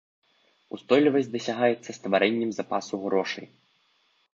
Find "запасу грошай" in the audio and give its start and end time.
2.61-3.45